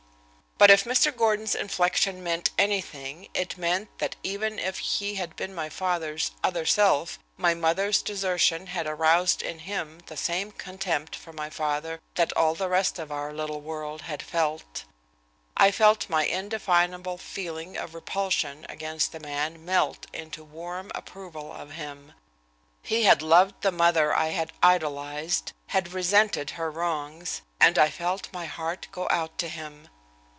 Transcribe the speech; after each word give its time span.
But 0.57 0.69
if 0.69 0.83
Mr. 0.83 1.11
Gordon's 1.15 1.55
inflection 1.55 2.21
meant 2.21 2.51
anything 2.55 3.29
it 3.33 3.57
meant 3.57 3.89
that 3.97 4.15
even 4.21 4.59
if 4.59 4.77
he 4.77 5.15
had 5.15 5.35
been 5.35 5.55
my 5.55 5.69
father's 5.69 6.29
"other 6.43 6.67
self," 6.67 7.17
my 7.35 7.55
mother's 7.55 8.03
desertion 8.03 8.67
had 8.67 8.85
aroused 8.85 9.41
in 9.41 9.57
him 9.57 10.01
the 10.05 10.15
same 10.15 10.51
contempt 10.51 11.15
for 11.15 11.33
my 11.33 11.49
father 11.49 11.99
that 12.13 12.31
all 12.37 12.53
the 12.53 12.69
rest 12.69 12.99
of 12.99 13.11
our 13.11 13.33
little 13.33 13.59
world 13.59 14.03
had 14.03 14.21
felt. 14.21 14.83
I 15.57 15.71
felt 15.71 16.07
my 16.11 16.27
indefinable 16.27 17.17
feeling 17.17 17.75
of 17.75 17.95
repulsion 17.95 18.67
against 18.69 19.13
the 19.13 19.19
man 19.19 19.65
melt 19.65 20.05
into 20.13 20.43
warm 20.43 20.91
approval 20.93 21.51
of 21.51 21.71
him. 21.71 22.13
He 22.83 23.05
had 23.05 23.23
loved 23.23 23.61
the 23.63 23.71
mother 23.71 24.13
I 24.15 24.27
had 24.27 24.53
idolized, 24.61 25.53
had 25.69 25.91
resented 25.93 26.51
her 26.51 26.69
wrongs, 26.69 27.41
and 27.59 27.79
I 27.79 27.89
felt 27.89 28.31
my 28.31 28.45
heart 28.45 28.87
go 28.91 29.07
out 29.09 29.39
to 29.39 29.49
him. 29.49 29.87